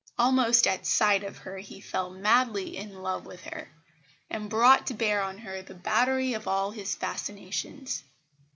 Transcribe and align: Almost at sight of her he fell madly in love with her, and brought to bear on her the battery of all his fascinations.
Almost 0.17 0.65
at 0.65 0.87
sight 0.87 1.23
of 1.23 1.37
her 1.37 1.59
he 1.59 1.79
fell 1.79 2.09
madly 2.09 2.75
in 2.75 3.03
love 3.03 3.23
with 3.27 3.43
her, 3.43 3.69
and 4.31 4.49
brought 4.49 4.87
to 4.87 4.95
bear 4.95 5.21
on 5.21 5.37
her 5.37 5.61
the 5.61 5.75
battery 5.75 6.33
of 6.33 6.47
all 6.47 6.71
his 6.71 6.95
fascinations. 6.95 8.01